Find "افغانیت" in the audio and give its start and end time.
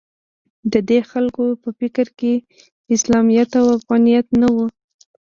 3.77-4.27